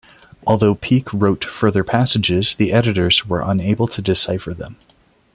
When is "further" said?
1.45-1.83